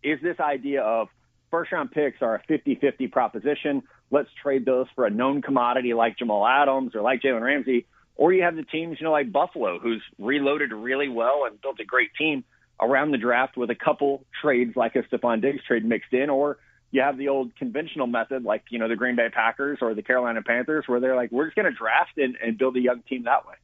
is 0.02 0.20
this 0.22 0.38
idea 0.40 0.82
of 0.82 1.08
first 1.50 1.72
round 1.72 1.90
picks 1.90 2.22
are 2.22 2.36
a 2.36 2.42
50 2.48 2.76
50 2.76 3.08
proposition? 3.08 3.82
Let's 4.10 4.30
trade 4.42 4.64
those 4.64 4.86
for 4.94 5.06
a 5.06 5.10
known 5.10 5.42
commodity 5.42 5.94
like 5.94 6.18
Jamal 6.18 6.46
Adams 6.46 6.94
or 6.94 7.02
like 7.02 7.20
Jalen 7.22 7.42
Ramsey 7.42 7.86
or 8.18 8.32
you 8.32 8.42
have 8.42 8.56
the 8.56 8.64
teams, 8.64 8.98
you 9.00 9.04
know, 9.04 9.12
like 9.12 9.32
Buffalo, 9.32 9.78
who's 9.78 10.02
reloaded 10.18 10.72
really 10.72 11.08
well 11.08 11.44
and 11.48 11.58
built 11.62 11.78
a 11.80 11.84
great 11.84 12.10
team 12.18 12.44
around 12.80 13.12
the 13.12 13.18
draft 13.18 13.56
with 13.56 13.70
a 13.70 13.74
couple 13.74 14.24
trades 14.42 14.76
like 14.76 14.96
a 14.96 15.02
Stefon 15.04 15.40
Diggs 15.40 15.64
trade 15.66 15.84
mixed 15.84 16.12
in, 16.12 16.28
or 16.28 16.58
you 16.90 17.00
have 17.00 17.16
the 17.16 17.28
old 17.28 17.54
conventional 17.56 18.08
method 18.08 18.42
like, 18.42 18.64
you 18.70 18.78
know, 18.78 18.88
the 18.88 18.96
Green 18.96 19.14
Bay 19.14 19.28
Packers 19.32 19.78
or 19.80 19.94
the 19.94 20.02
Carolina 20.02 20.42
Panthers 20.42 20.84
where 20.88 21.00
they're 21.00 21.16
like, 21.16 21.30
we're 21.30 21.46
just 21.46 21.56
going 21.56 21.70
to 21.70 21.76
draft 21.76 22.18
and, 22.18 22.36
and 22.42 22.58
build 22.58 22.76
a 22.76 22.80
young 22.80 23.02
team 23.08 23.22
that 23.24 23.46
way. 23.46 23.54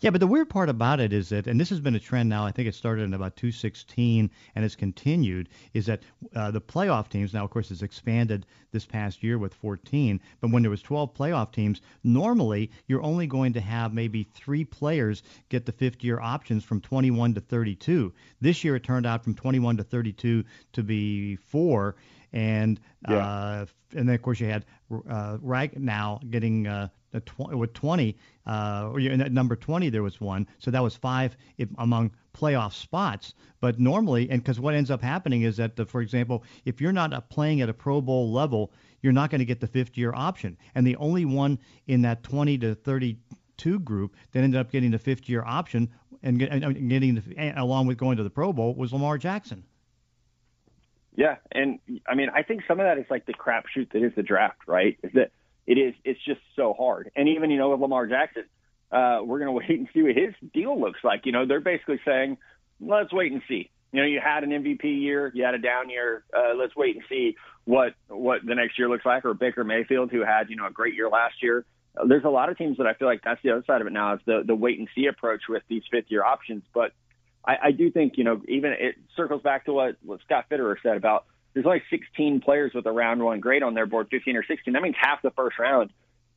Yeah, 0.00 0.10
but 0.10 0.20
the 0.20 0.26
weird 0.26 0.50
part 0.50 0.68
about 0.68 1.00
it 1.00 1.12
is 1.12 1.30
that, 1.30 1.46
and 1.46 1.58
this 1.58 1.70
has 1.70 1.80
been 1.80 1.94
a 1.94 2.00
trend 2.00 2.28
now. 2.28 2.44
I 2.44 2.50
think 2.50 2.68
it 2.68 2.74
started 2.74 3.02
in 3.02 3.14
about 3.14 3.36
216 3.36 4.30
and 4.54 4.64
it's 4.64 4.76
continued. 4.76 5.48
Is 5.72 5.86
that 5.86 6.02
uh, 6.34 6.50
the 6.50 6.60
playoff 6.60 7.08
teams 7.08 7.32
now? 7.32 7.44
Of 7.44 7.50
course, 7.50 7.70
it's 7.70 7.82
expanded 7.82 8.46
this 8.70 8.84
past 8.84 9.22
year 9.22 9.38
with 9.38 9.54
14. 9.54 10.20
But 10.40 10.50
when 10.50 10.62
there 10.62 10.70
was 10.70 10.82
12 10.82 11.14
playoff 11.14 11.52
teams, 11.52 11.80
normally 12.02 12.70
you're 12.86 13.02
only 13.02 13.26
going 13.26 13.54
to 13.54 13.60
have 13.60 13.94
maybe 13.94 14.24
three 14.24 14.64
players 14.64 15.22
get 15.48 15.64
the 15.64 15.72
fifth-year 15.72 16.20
options 16.20 16.64
from 16.64 16.80
21 16.80 17.34
to 17.34 17.40
32. 17.40 18.12
This 18.40 18.64
year 18.64 18.76
it 18.76 18.82
turned 18.82 19.06
out 19.06 19.24
from 19.24 19.34
21 19.34 19.78
to 19.78 19.84
32 19.84 20.44
to 20.72 20.82
be 20.82 21.36
four 21.36 21.96
and 22.34 22.80
yeah. 23.08 23.16
uh, 23.16 23.66
and 23.94 24.08
then 24.08 24.14
of 24.14 24.22
course 24.22 24.40
you 24.40 24.48
had 24.48 24.66
uh, 25.08 25.38
now 25.76 26.20
getting 26.28 26.66
uh, 26.66 26.88
tw- 27.20 27.56
with 27.56 27.72
20, 27.72 28.16
uh, 28.46 28.90
or 28.92 29.00
in 29.00 29.20
at 29.20 29.32
number 29.32 29.56
20 29.56 29.90
there 29.90 30.02
was 30.02 30.20
one, 30.20 30.46
so 30.58 30.70
that 30.70 30.82
was 30.82 30.96
five 30.96 31.36
if, 31.58 31.68
among 31.78 32.10
playoff 32.34 32.72
spots. 32.72 33.34
But 33.60 33.78
normally, 33.78 34.28
and 34.30 34.42
because 34.42 34.60
what 34.60 34.74
ends 34.74 34.90
up 34.90 35.02
happening 35.02 35.42
is 35.42 35.56
that, 35.56 35.76
the, 35.76 35.86
for 35.86 36.00
example, 36.00 36.44
if 36.64 36.80
you're 36.80 36.92
not 36.92 37.12
uh, 37.12 37.20
playing 37.22 37.60
at 37.60 37.68
a 37.68 37.74
Pro 37.74 38.00
Bowl 38.00 38.30
level, 38.30 38.72
you're 39.02 39.12
not 39.12 39.30
going 39.30 39.38
to 39.38 39.44
get 39.44 39.60
the 39.60 39.66
fifth-year 39.66 40.12
option, 40.14 40.56
and 40.74 40.86
the 40.86 40.96
only 40.96 41.24
one 41.24 41.58
in 41.86 42.02
that 42.02 42.22
20 42.22 42.58
to 42.58 42.74
32 42.74 43.78
group 43.80 44.16
that 44.32 44.40
ended 44.40 44.60
up 44.60 44.70
getting 44.70 44.90
the 44.90 44.98
fifth-year 44.98 45.44
option 45.46 45.90
and, 46.22 46.40
and 46.42 46.88
getting 46.88 47.14
the, 47.16 47.52
along 47.56 47.86
with 47.86 47.98
going 47.98 48.16
to 48.16 48.22
the 48.22 48.30
Pro 48.30 48.52
Bowl 48.52 48.74
was 48.74 48.92
Lamar 48.92 49.18
Jackson. 49.18 49.64
Yeah, 51.16 51.36
and 51.52 51.78
I 52.08 52.14
mean, 52.14 52.28
I 52.34 52.42
think 52.42 52.62
some 52.66 52.80
of 52.80 52.86
that 52.86 52.98
is 52.98 53.06
like 53.08 53.26
the 53.26 53.34
crapshoot 53.34 53.92
that 53.92 54.02
is 54.02 54.12
the 54.16 54.22
draft, 54.22 54.62
right? 54.66 54.98
Is 55.02 55.12
that 55.14 55.30
it 55.66 55.78
is 55.78 55.94
it's 56.04 56.22
just 56.24 56.40
so 56.56 56.74
hard. 56.74 57.10
And 57.16 57.28
even 57.28 57.50
you 57.50 57.58
know 57.58 57.70
with 57.70 57.80
Lamar 57.80 58.06
Jackson, 58.06 58.44
uh, 58.92 59.20
we're 59.24 59.38
going 59.38 59.46
to 59.46 59.52
wait 59.52 59.78
and 59.78 59.88
see 59.92 60.02
what 60.02 60.16
his 60.16 60.34
deal 60.52 60.78
looks 60.78 61.00
like. 61.02 61.26
You 61.26 61.32
know, 61.32 61.46
they're 61.46 61.60
basically 61.60 62.00
saying, 62.04 62.38
let's 62.80 63.12
wait 63.12 63.32
and 63.32 63.42
see. 63.48 63.70
You 63.92 64.00
know, 64.00 64.06
you 64.06 64.20
had 64.20 64.42
an 64.42 64.50
MVP 64.50 64.82
year, 64.82 65.30
you 65.34 65.44
had 65.44 65.54
a 65.54 65.58
down 65.58 65.88
year. 65.88 66.24
Uh, 66.36 66.54
let's 66.56 66.74
wait 66.74 66.96
and 66.96 67.04
see 67.08 67.36
what 67.64 67.94
what 68.08 68.44
the 68.44 68.54
next 68.54 68.78
year 68.78 68.88
looks 68.88 69.06
like. 69.06 69.24
Or 69.24 69.34
Baker 69.34 69.62
Mayfield, 69.62 70.10
who 70.10 70.24
had 70.24 70.50
you 70.50 70.56
know 70.56 70.66
a 70.66 70.72
great 70.72 70.94
year 70.94 71.08
last 71.08 71.42
year. 71.42 71.64
There's 72.08 72.24
a 72.24 72.28
lot 72.28 72.48
of 72.48 72.58
teams 72.58 72.78
that 72.78 72.88
I 72.88 72.94
feel 72.94 73.06
like 73.06 73.20
that's 73.22 73.40
the 73.44 73.52
other 73.52 73.62
side 73.68 73.80
of 73.80 73.86
it 73.86 73.92
now 73.92 74.14
is 74.14 74.20
the 74.26 74.42
the 74.44 74.54
wait 74.54 74.80
and 74.80 74.88
see 74.96 75.06
approach 75.06 75.42
with 75.48 75.62
these 75.68 75.84
fifth 75.92 76.06
year 76.08 76.24
options. 76.24 76.64
But 76.74 76.90
I, 77.46 77.56
I 77.66 77.70
do 77.70 77.88
think 77.92 78.14
you 78.16 78.24
know 78.24 78.42
even 78.48 78.72
it 78.72 78.96
circles 79.16 79.42
back 79.42 79.66
to 79.66 79.72
what 79.72 79.96
what 80.02 80.18
Scott 80.22 80.46
Fitterer 80.50 80.74
said 80.82 80.96
about 80.96 81.26
there's 81.54 81.66
only 81.66 81.82
16 81.88 82.40
players 82.40 82.72
with 82.74 82.84
a 82.86 82.92
round 82.92 83.22
one 83.22 83.40
grade 83.40 83.62
on 83.62 83.74
their 83.74 83.86
board, 83.86 84.08
15 84.10 84.36
or 84.36 84.44
16. 84.44 84.74
That 84.74 84.82
means 84.82 84.96
half 84.98 85.22
the 85.22 85.30
first 85.30 85.58
round 85.58 85.90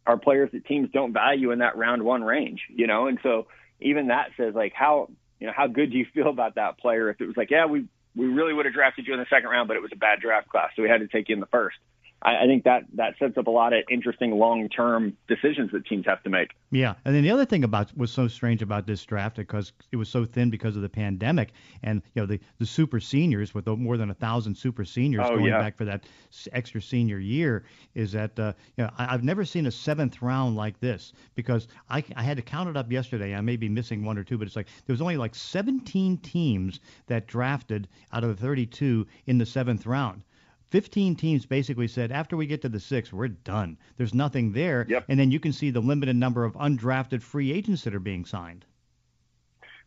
are 0.06 0.18
players 0.18 0.50
that 0.54 0.66
teams 0.66 0.90
don't 0.94 1.12
value 1.12 1.52
in 1.52 1.60
that 1.60 1.76
round 1.76 2.04
one 2.04 2.24
range, 2.24 2.62
you 2.70 2.88
know? 2.88 3.08
And 3.08 3.20
so 3.24 3.48
even 3.82 4.08
that 4.08 4.30
says 4.38 4.54
like 4.56 4.74
how, 4.74 5.10
you 5.40 5.48
know, 5.48 5.54
how 5.56 5.68
good 5.68 5.92
do 5.92 5.98
you 5.98 6.06
feel 6.14 6.30
about 6.30 6.56
that 6.56 6.78
player 6.78 7.10
if 7.10 7.20
it 7.20 7.26
was 7.26 7.36
like, 7.36 7.52
yeah, 7.52 7.66
we, 7.66 7.86
we 8.16 8.28
really 8.28 8.54
would 8.54 8.66
have 8.66 8.74
drafted 8.74 9.06
you 9.06 9.14
in 9.14 9.20
the 9.20 9.26
second 9.30 9.50
round, 9.50 9.68
but 9.68 9.76
it 9.76 9.82
was 9.82 9.92
a 9.92 9.98
bad 9.98 10.20
draft 10.22 10.50
class. 10.50 10.70
So 10.76 10.84
we 10.84 10.90
had 10.90 11.02
to 11.02 11.08
take 11.08 11.30
you 11.30 11.36
in 11.36 11.40
the 11.40 11.48
first. 11.48 11.78
I, 12.22 12.44
I 12.44 12.48
think 12.48 12.64
that 12.64 12.84
that 12.96 13.16
sets 13.20 13.38
up 13.38 13.48
a 13.48 13.52
lot 13.52 13.74
of 13.74 13.84
interesting 13.92 14.32
long-term 14.32 15.16
decisions 15.28 15.72
that 15.72 15.86
teams 15.86 16.06
have 16.08 16.24
to 16.24 16.30
make. 16.30 16.52
Yeah, 16.72 16.96
and 17.06 17.14
then 17.14 17.24
the 17.24 17.32
other 17.32 17.46
thing 17.46 17.64
about 17.64 17.96
was 17.96 18.12
so 18.12 18.28
strange 18.28 18.62
about 18.62 18.88
this 18.88 19.06
draft 19.06 19.36
because 19.36 19.72
it 19.92 19.98
was 19.98 20.10
so 20.10 20.26
thin 20.26 20.50
because 20.50 20.76
of 20.76 20.82
the 20.82 20.90
pandemic, 20.90 21.52
and 21.84 22.02
you 22.16 22.22
know 22.22 22.26
the 22.26 22.40
the 22.58 22.66
super 22.66 23.00
seniors 23.00 23.54
with 23.54 23.68
more 23.68 23.98
than 23.98 24.10
a 24.10 24.16
thousand 24.16 24.56
super 24.56 24.84
seniors 24.84 25.26
oh, 25.26 25.36
going 25.36 25.46
yeah. 25.46 25.60
back 25.60 25.78
for 25.78 25.86
that 25.86 26.06
extra 26.52 26.82
senior 26.82 27.20
year 27.20 27.66
is 27.94 28.12
that 28.14 28.38
uh, 28.40 28.54
you 28.78 28.84
know 28.84 28.90
I, 28.98 29.14
I've 29.14 29.24
never 29.24 29.46
seen 29.46 29.68
a 29.68 29.72
seventh 29.72 30.22
round 30.22 30.56
like 30.56 30.80
this 30.80 31.14
because 31.36 31.68
I 31.90 32.04
I 32.16 32.24
had 32.24 32.38
to 32.38 32.44
count 32.44 32.70
it 32.70 32.78
up 32.78 32.92
yesterday. 32.92 33.36
I 33.36 33.42
may 33.42 33.58
be 33.58 33.70
missing 33.70 34.04
one 34.04 34.18
or 34.18 34.24
two, 34.24 34.38
but 34.38 34.48
it's 34.48 34.56
like 34.56 34.68
there 34.86 34.94
was 34.94 35.02
only 35.02 35.18
like 35.18 35.36
17 35.36 36.18
teams 36.18 36.80
that 37.06 37.28
drafted 37.28 37.88
out 38.12 38.24
of 38.24 38.30
the 38.30 38.42
32 38.42 39.06
in 39.28 39.38
the 39.38 39.46
seventh 39.46 39.86
round. 39.86 40.24
15 40.70 41.16
teams 41.16 41.46
basically 41.46 41.88
said 41.88 42.12
after 42.12 42.36
we 42.36 42.46
get 42.46 42.62
to 42.64 42.70
the 42.70 42.80
six, 42.80 43.14
we're 43.14 43.30
done. 43.30 43.78
There's 43.98 44.14
nothing 44.14 44.52
there. 44.52 44.86
Yep. 44.88 45.06
And 45.08 45.20
then 45.20 45.32
you 45.32 45.40
can 45.40 45.54
see 45.54 45.72
the 45.72 45.80
limited 45.80 46.16
number 46.16 46.44
of 46.44 46.54
undrafted 46.54 47.22
free 47.22 47.52
agents 47.52 47.84
that 47.84 47.96
are 47.96 48.00
being 48.00 48.26
signed. 48.26 48.66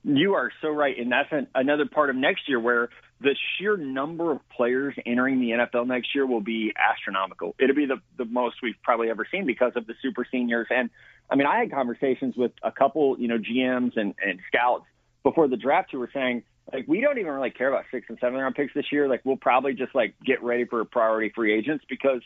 You 0.02 0.34
are 0.34 0.50
so 0.62 0.70
right. 0.70 0.98
And 0.98 1.12
that's 1.12 1.28
an, 1.30 1.46
another 1.54 1.84
part 1.84 2.08
of 2.08 2.16
next 2.16 2.48
year 2.48 2.58
where 2.58 2.88
the 3.20 3.36
sheer 3.58 3.76
number 3.76 4.32
of 4.32 4.40
players 4.48 4.94
entering 5.04 5.40
the 5.40 5.50
NFL 5.50 5.86
next 5.86 6.14
year 6.14 6.26
will 6.26 6.40
be 6.40 6.72
astronomical. 6.74 7.54
It'll 7.58 7.76
be 7.76 7.84
the, 7.84 8.00
the 8.16 8.24
most 8.24 8.56
we've 8.62 8.80
probably 8.82 9.10
ever 9.10 9.26
seen 9.30 9.44
because 9.44 9.72
of 9.76 9.86
the 9.86 9.94
super 10.00 10.26
seniors. 10.30 10.68
And 10.70 10.88
I 11.28 11.36
mean, 11.36 11.46
I 11.46 11.58
had 11.58 11.70
conversations 11.70 12.34
with 12.36 12.52
a 12.62 12.72
couple, 12.72 13.20
you 13.20 13.28
know, 13.28 13.36
GMs 13.36 13.96
and, 13.96 14.14
and 14.26 14.40
scouts 14.48 14.86
before 15.22 15.48
the 15.48 15.58
draft 15.58 15.92
who 15.92 15.98
were 15.98 16.10
saying, 16.14 16.44
like 16.72 16.86
we 16.86 17.00
don't 17.00 17.18
even 17.18 17.32
really 17.32 17.50
care 17.50 17.68
about 17.68 17.84
six 17.90 18.06
and 18.08 18.18
seven 18.20 18.38
round 18.38 18.54
picks 18.54 18.74
this 18.74 18.90
year. 18.92 19.08
Like 19.08 19.22
we'll 19.24 19.36
probably 19.36 19.74
just 19.74 19.94
like 19.94 20.14
get 20.24 20.42
ready 20.42 20.64
for 20.64 20.84
priority 20.84 21.32
free 21.34 21.54
agents 21.54 21.84
because 21.88 22.22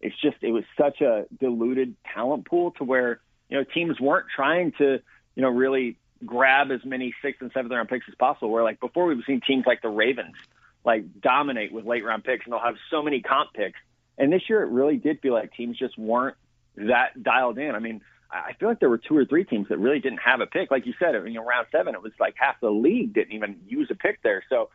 it's 0.00 0.18
just 0.20 0.36
it 0.42 0.52
was 0.52 0.64
such 0.76 1.00
a 1.00 1.26
diluted 1.40 1.94
talent 2.14 2.46
pool 2.46 2.72
to 2.72 2.84
where 2.84 3.20
you 3.48 3.58
know 3.58 3.64
teams 3.64 4.00
weren't 4.00 4.26
trying 4.34 4.72
to 4.78 5.00
you 5.34 5.42
know 5.42 5.50
really 5.50 5.96
grab 6.24 6.70
as 6.70 6.84
many 6.84 7.14
sixth 7.22 7.40
and 7.40 7.50
seventh 7.52 7.72
round 7.72 7.88
picks 7.88 8.06
as 8.08 8.14
possible. 8.14 8.50
Where 8.50 8.62
like 8.62 8.80
before 8.80 9.06
we've 9.06 9.24
seen 9.26 9.40
teams 9.46 9.64
like 9.66 9.82
the 9.82 9.88
Ravens 9.88 10.36
like 10.84 11.20
dominate 11.20 11.72
with 11.72 11.84
late 11.84 12.04
round 12.04 12.24
picks 12.24 12.44
and 12.44 12.52
they'll 12.52 12.60
have 12.60 12.76
so 12.90 13.02
many 13.02 13.20
comp 13.20 13.52
picks. 13.52 13.78
And 14.16 14.32
this 14.32 14.42
year 14.48 14.62
it 14.62 14.70
really 14.70 14.96
did 14.96 15.20
feel 15.20 15.32
like 15.32 15.52
teams 15.52 15.76
just 15.78 15.96
weren't 15.98 16.36
that 16.76 17.22
dialed 17.22 17.58
in. 17.58 17.74
I 17.74 17.78
mean, 17.78 18.00
I 18.30 18.52
feel 18.60 18.68
like 18.68 18.80
there 18.80 18.90
were 18.90 18.98
two 18.98 19.16
or 19.16 19.24
three 19.24 19.44
teams 19.44 19.68
that 19.68 19.78
really 19.78 20.00
didn't 20.00 20.18
have 20.18 20.40
a 20.40 20.46
pick. 20.46 20.70
Like 20.70 20.84
you 20.86 20.92
said, 20.98 21.14
you 21.26 21.40
round 21.40 21.66
seven, 21.72 21.94
it 21.94 22.02
was 22.02 22.12
like 22.20 22.34
half 22.36 22.60
the 22.60 22.70
league 22.70 23.14
didn't 23.14 23.32
even 23.32 23.60
use 23.66 23.88
a 23.90 23.94
pick 23.94 24.22
there. 24.22 24.44
So 24.50 24.68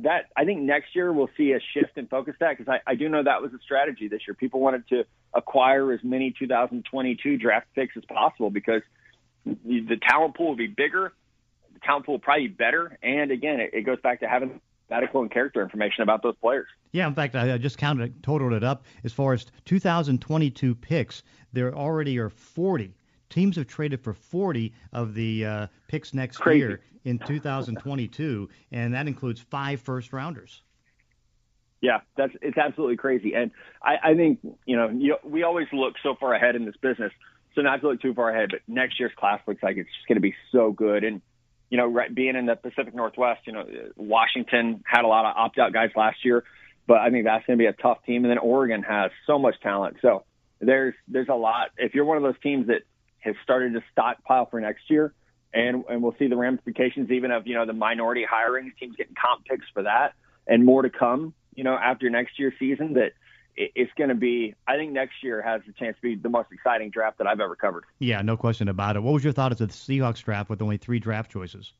that 0.00 0.26
I 0.36 0.44
think 0.44 0.62
next 0.62 0.94
year 0.94 1.12
we'll 1.12 1.30
see 1.36 1.52
a 1.52 1.60
shift 1.74 1.96
in 1.96 2.06
focus 2.06 2.34
that 2.40 2.56
because 2.56 2.72
I, 2.72 2.90
I 2.90 2.94
do 2.94 3.08
know 3.08 3.22
that 3.22 3.42
was 3.42 3.52
a 3.52 3.58
strategy 3.64 4.08
this 4.08 4.22
year. 4.26 4.34
People 4.34 4.60
wanted 4.60 4.88
to 4.88 5.04
acquire 5.34 5.92
as 5.92 6.00
many 6.02 6.34
2022 6.38 7.38
draft 7.38 7.66
picks 7.74 7.96
as 7.96 8.04
possible 8.04 8.50
because 8.50 8.82
the 9.44 9.98
talent 10.08 10.36
pool 10.36 10.48
will 10.48 10.56
be 10.56 10.66
bigger, 10.66 11.12
the 11.72 11.80
talent 11.80 12.06
pool 12.06 12.14
will 12.14 12.20
probably 12.20 12.48
be 12.48 12.54
better, 12.54 12.98
and 13.02 13.30
again, 13.30 13.60
it, 13.60 13.70
it 13.72 13.82
goes 13.82 14.00
back 14.00 14.20
to 14.20 14.28
having 14.28 14.60
medical 14.90 15.22
and 15.22 15.30
character 15.30 15.62
information 15.62 16.02
about 16.02 16.22
those 16.22 16.36
players. 16.36 16.66
Yeah, 16.92 17.06
in 17.06 17.14
fact, 17.14 17.34
I 17.34 17.58
just 17.58 17.78
counted, 17.78 18.22
totaled 18.22 18.52
it 18.52 18.64
up. 18.64 18.84
As 19.04 19.12
far 19.12 19.32
as 19.32 19.46
2022 19.64 20.74
picks, 20.74 21.22
there 21.52 21.74
already 21.74 22.18
are 22.18 22.30
40. 22.30 22.94
Teams 23.28 23.56
have 23.56 23.66
traded 23.66 24.00
for 24.00 24.12
40 24.12 24.72
of 24.92 25.14
the 25.14 25.44
uh, 25.44 25.66
picks 25.88 26.14
next 26.14 26.38
Crazy. 26.38 26.60
year 26.60 26.80
in 27.04 27.18
2022, 27.18 28.48
and 28.72 28.94
that 28.94 29.06
includes 29.08 29.40
five 29.40 29.80
first 29.80 30.12
rounders. 30.12 30.62
Yeah, 31.80 32.00
that's 32.16 32.32
it's 32.40 32.56
absolutely 32.56 32.96
crazy, 32.96 33.34
and 33.34 33.50
I, 33.82 33.96
I 34.02 34.14
think 34.14 34.38
you 34.64 34.76
know 34.76 34.88
you, 34.88 35.16
we 35.22 35.42
always 35.42 35.66
look 35.72 35.94
so 36.02 36.14
far 36.18 36.34
ahead 36.34 36.56
in 36.56 36.64
this 36.64 36.74
business, 36.80 37.12
so 37.54 37.60
not 37.60 37.82
to 37.82 37.88
look 37.88 38.00
too 38.00 38.14
far 38.14 38.30
ahead. 38.30 38.48
But 38.50 38.60
next 38.66 38.98
year's 38.98 39.12
class 39.14 39.40
looks 39.46 39.62
like 39.62 39.76
it's 39.76 39.88
just 39.90 40.08
going 40.08 40.16
to 40.16 40.22
be 40.22 40.34
so 40.50 40.72
good, 40.72 41.04
and 41.04 41.20
you 41.70 41.78
know, 41.78 41.86
right, 41.86 42.14
being 42.14 42.36
in 42.36 42.46
the 42.46 42.56
Pacific 42.56 42.94
Northwest, 42.94 43.42
you 43.46 43.52
know, 43.52 43.66
Washington 43.96 44.82
had 44.86 45.04
a 45.04 45.08
lot 45.08 45.24
of 45.24 45.36
opt 45.36 45.58
out 45.58 45.72
guys 45.72 45.90
last 45.96 46.24
year, 46.24 46.44
but 46.86 46.98
I 46.98 47.10
think 47.10 47.24
that's 47.24 47.44
going 47.46 47.58
to 47.58 47.62
be 47.62 47.66
a 47.66 47.72
tough 47.72 47.98
team, 48.04 48.24
and 48.24 48.30
then 48.30 48.38
Oregon 48.38 48.82
has 48.82 49.10
so 49.26 49.38
much 49.38 49.60
talent, 49.60 49.96
so 50.02 50.24
there's 50.60 50.94
there's 51.08 51.28
a 51.28 51.34
lot. 51.34 51.70
If 51.76 51.94
you're 51.94 52.04
one 52.04 52.16
of 52.16 52.22
those 52.22 52.40
teams 52.42 52.68
that 52.68 52.82
has 53.18 53.34
started 53.42 53.74
to 53.74 53.82
stockpile 53.92 54.46
for 54.46 54.60
next 54.60 54.88
year, 54.88 55.12
and 55.52 55.84
and 55.88 56.02
we'll 56.02 56.14
see 56.18 56.28
the 56.28 56.36
ramifications 56.36 57.10
even 57.10 57.30
of 57.30 57.46
you 57.46 57.54
know 57.54 57.66
the 57.66 57.72
minority 57.72 58.24
hiring 58.28 58.72
teams 58.78 58.96
getting 58.96 59.14
comp 59.14 59.44
picks 59.44 59.66
for 59.74 59.82
that, 59.82 60.14
and 60.46 60.64
more 60.64 60.82
to 60.82 60.90
come 60.90 61.34
you 61.56 61.64
know, 61.64 61.74
after 61.74 62.08
next 62.08 62.38
year's 62.38 62.52
season 62.58 62.92
that 62.94 63.12
it's 63.56 63.92
going 63.96 64.08
to 64.08 64.14
be. 64.14 64.54
I 64.66 64.76
think 64.76 64.92
next 64.92 65.22
year 65.22 65.42
has 65.42 65.62
a 65.68 65.72
chance 65.72 65.96
to 65.96 66.02
be 66.02 66.14
the 66.14 66.28
most 66.28 66.52
exciting 66.52 66.90
draft 66.90 67.18
that 67.18 67.26
I've 67.26 67.40
ever 67.40 67.56
covered. 67.56 67.84
Yeah, 67.98 68.22
no 68.22 68.36
question 68.36 68.68
about 68.68 68.96
it. 68.96 69.02
What 69.02 69.12
was 69.12 69.24
your 69.24 69.32
thought 69.32 69.52
of 69.52 69.58
the 69.58 69.66
Seahawks 69.66 70.22
draft 70.22 70.50
with 70.50 70.62
only 70.62 70.76
three 70.76 70.98
draft 70.98 71.30
choices? 71.30 71.72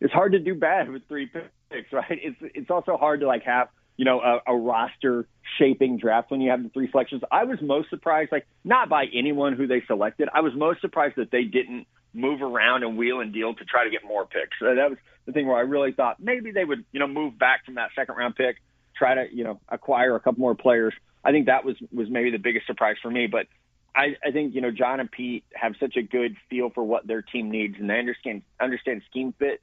It's 0.00 0.12
hard 0.12 0.32
to 0.32 0.38
do 0.38 0.54
bad 0.54 0.90
with 0.90 1.06
three 1.08 1.26
picks, 1.70 1.92
right? 1.92 2.04
It's 2.10 2.36
it's 2.54 2.70
also 2.70 2.96
hard 2.96 3.20
to 3.20 3.26
like 3.26 3.44
have 3.44 3.68
you 3.96 4.04
know 4.04 4.20
a, 4.20 4.40
a 4.46 4.56
roster 4.56 5.26
shaping 5.58 5.98
draft 5.98 6.30
when 6.30 6.40
you 6.40 6.50
have 6.50 6.62
the 6.62 6.70
three 6.70 6.90
selections. 6.90 7.22
I 7.30 7.44
was 7.44 7.58
most 7.60 7.90
surprised, 7.90 8.32
like 8.32 8.46
not 8.64 8.88
by 8.88 9.06
anyone 9.12 9.54
who 9.54 9.66
they 9.66 9.82
selected. 9.86 10.28
I 10.32 10.40
was 10.40 10.54
most 10.54 10.80
surprised 10.80 11.16
that 11.16 11.30
they 11.30 11.44
didn't 11.44 11.86
move 12.14 12.42
around 12.42 12.82
and 12.82 12.96
wheel 12.96 13.20
and 13.20 13.32
deal 13.32 13.54
to 13.54 13.64
try 13.64 13.84
to 13.84 13.90
get 13.90 14.04
more 14.04 14.26
picks. 14.26 14.58
So 14.58 14.74
that 14.74 14.90
was 14.90 14.98
the 15.26 15.32
thing 15.32 15.46
where 15.46 15.56
I 15.56 15.62
really 15.62 15.92
thought 15.92 16.20
maybe 16.20 16.50
they 16.50 16.64
would, 16.64 16.84
you 16.92 17.00
know, 17.00 17.06
move 17.06 17.38
back 17.38 17.64
from 17.64 17.76
that 17.76 17.90
second 17.96 18.16
round 18.16 18.36
pick, 18.36 18.56
try 19.02 19.14
to, 19.14 19.34
you 19.34 19.42
know, 19.42 19.60
acquire 19.68 20.14
a 20.14 20.20
couple 20.20 20.40
more 20.40 20.54
players. 20.54 20.94
I 21.24 21.32
think 21.32 21.46
that 21.46 21.64
was 21.64 21.76
was 21.92 22.08
maybe 22.08 22.30
the 22.30 22.38
biggest 22.38 22.66
surprise 22.66 22.96
for 23.02 23.10
me. 23.10 23.26
But 23.26 23.46
I, 23.94 24.16
I 24.24 24.30
think 24.30 24.54
you 24.54 24.60
know 24.60 24.70
John 24.70 25.00
and 25.00 25.10
Pete 25.10 25.44
have 25.54 25.74
such 25.80 25.96
a 25.96 26.02
good 26.02 26.36
feel 26.48 26.70
for 26.70 26.84
what 26.84 27.06
their 27.06 27.22
team 27.22 27.50
needs, 27.50 27.76
and 27.78 27.90
they 27.90 27.98
understand 27.98 28.42
understand 28.60 29.02
scheme 29.10 29.34
fit 29.38 29.60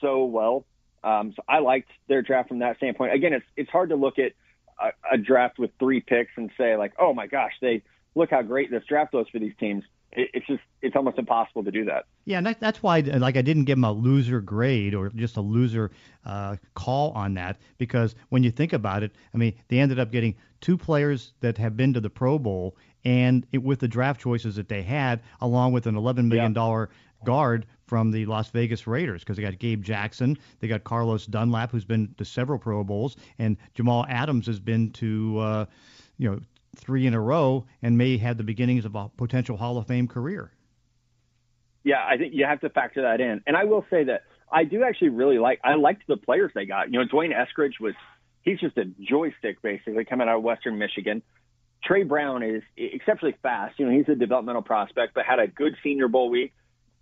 so 0.00 0.24
well. 0.24 0.66
Um, 1.02 1.32
so 1.34 1.42
I 1.48 1.60
liked 1.60 1.90
their 2.08 2.22
draft 2.22 2.48
from 2.48 2.58
that 2.60 2.76
standpoint. 2.78 3.14
Again, 3.14 3.32
it's 3.32 3.46
it's 3.56 3.70
hard 3.70 3.90
to 3.90 3.96
look 3.96 4.18
at 4.18 4.32
a, 4.80 5.14
a 5.14 5.18
draft 5.18 5.58
with 5.58 5.70
three 5.78 6.00
picks 6.00 6.32
and 6.36 6.50
say 6.58 6.76
like, 6.76 6.92
oh 6.98 7.14
my 7.14 7.26
gosh, 7.28 7.52
they 7.60 7.82
look 8.16 8.30
how 8.30 8.42
great 8.42 8.70
this 8.70 8.82
draft 8.88 9.12
was 9.12 9.28
for 9.28 9.38
these 9.38 9.54
teams 9.60 9.84
it's 10.12 10.46
just 10.46 10.62
it's 10.82 10.96
almost 10.96 11.18
impossible 11.18 11.62
to 11.64 11.70
do 11.70 11.84
that. 11.84 12.06
Yeah, 12.24 12.38
and 12.38 12.46
that, 12.46 12.60
that's 12.60 12.82
why 12.82 13.00
like 13.00 13.36
I 13.36 13.42
didn't 13.42 13.64
give 13.64 13.76
them 13.76 13.84
a 13.84 13.92
loser 13.92 14.40
grade 14.40 14.94
or 14.94 15.10
just 15.10 15.36
a 15.36 15.40
loser 15.40 15.90
uh, 16.24 16.56
call 16.74 17.12
on 17.12 17.34
that 17.34 17.58
because 17.78 18.14
when 18.28 18.42
you 18.42 18.50
think 18.50 18.72
about 18.72 19.02
it, 19.02 19.12
I 19.34 19.36
mean 19.36 19.54
they 19.68 19.78
ended 19.78 19.98
up 19.98 20.10
getting 20.10 20.34
two 20.60 20.76
players 20.76 21.32
that 21.40 21.58
have 21.58 21.76
been 21.76 21.92
to 21.94 22.00
the 22.00 22.10
Pro 22.10 22.38
Bowl 22.38 22.76
and 23.04 23.46
it, 23.52 23.62
with 23.62 23.78
the 23.78 23.88
draft 23.88 24.20
choices 24.20 24.56
that 24.56 24.68
they 24.68 24.82
had, 24.82 25.20
along 25.40 25.72
with 25.72 25.86
an 25.86 25.96
11 25.96 26.28
million 26.28 26.52
dollar 26.52 26.90
yeah. 26.92 27.26
guard 27.26 27.66
from 27.86 28.10
the 28.10 28.26
Las 28.26 28.50
Vegas 28.50 28.86
Raiders 28.86 29.22
because 29.22 29.36
they 29.36 29.42
got 29.42 29.58
Gabe 29.58 29.82
Jackson, 29.82 30.36
they 30.58 30.68
got 30.68 30.84
Carlos 30.84 31.26
Dunlap 31.26 31.70
who's 31.70 31.84
been 31.84 32.14
to 32.18 32.24
several 32.24 32.58
Pro 32.58 32.82
Bowls, 32.82 33.16
and 33.38 33.56
Jamal 33.74 34.06
Adams 34.08 34.46
has 34.46 34.58
been 34.58 34.90
to 34.92 35.38
uh, 35.38 35.66
you 36.18 36.30
know 36.30 36.40
three 36.76 37.06
in 37.06 37.14
a 37.14 37.20
row 37.20 37.66
and 37.82 37.98
may 37.98 38.16
have 38.18 38.36
the 38.36 38.44
beginnings 38.44 38.84
of 38.84 38.94
a 38.94 39.08
potential 39.16 39.56
Hall 39.56 39.78
of 39.78 39.86
Fame 39.86 40.08
career. 40.08 40.52
Yeah, 41.82 42.04
I 42.06 42.16
think 42.16 42.34
you 42.34 42.44
have 42.44 42.60
to 42.60 42.70
factor 42.70 43.02
that 43.02 43.20
in. 43.20 43.42
And 43.46 43.56
I 43.56 43.64
will 43.64 43.84
say 43.90 44.04
that 44.04 44.22
I 44.52 44.64
do 44.64 44.82
actually 44.82 45.10
really 45.10 45.38
like 45.38 45.60
I 45.64 45.74
liked 45.74 46.06
the 46.06 46.16
players 46.16 46.52
they 46.54 46.66
got. 46.66 46.92
You 46.92 46.98
know, 46.98 47.06
D'Wayne 47.06 47.32
Eskridge 47.32 47.80
was 47.80 47.94
he's 48.42 48.60
just 48.60 48.76
a 48.76 48.84
joystick 49.00 49.62
basically 49.62 50.04
coming 50.04 50.28
out 50.28 50.36
of 50.36 50.42
Western 50.42 50.78
Michigan. 50.78 51.22
Tre 51.82 52.02
Brown 52.02 52.42
is 52.42 52.62
exceptionally 52.76 53.36
fast. 53.42 53.78
You 53.78 53.86
know, 53.86 53.96
he's 53.96 54.08
a 54.08 54.14
developmental 54.14 54.62
prospect, 54.62 55.14
but 55.14 55.24
had 55.24 55.38
a 55.38 55.46
good 55.46 55.76
Senior 55.82 56.08
Bowl 56.08 56.28
week. 56.28 56.52